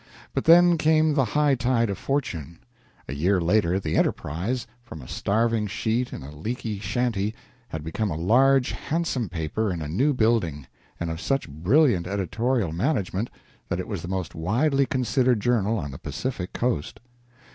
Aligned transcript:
But 0.33 0.45
then 0.45 0.79
came 0.79 1.13
the 1.13 1.25
hightide 1.25 1.91
of 1.91 1.97
fortune. 1.99 2.57
A 3.07 3.13
year 3.13 3.39
later 3.39 3.79
the 3.79 3.95
"Enterprise," 3.97 4.65
from 4.81 4.99
a 4.99 5.07
starving 5.07 5.67
sheet 5.67 6.11
in 6.11 6.23
a 6.23 6.35
leaky 6.35 6.79
shanty, 6.79 7.35
had 7.67 7.83
become 7.83 8.09
a 8.09 8.17
large, 8.17 8.71
handsome 8.71 9.29
paper 9.29 9.71
in 9.71 9.79
a 9.79 9.87
new 9.87 10.11
building, 10.15 10.65
and 10.99 11.11
of 11.11 11.21
such 11.21 11.47
brilliant 11.47 12.07
editorial 12.07 12.71
management 12.71 13.29
that 13.69 13.79
it 13.79 13.87
was 13.87 14.01
the 14.01 14.07
most 14.07 14.33
widely 14.33 14.87
considered 14.87 15.39
journal 15.39 15.77
on 15.77 15.91
the 15.91 15.99
Pacific 15.99 16.51
coast. 16.51 16.99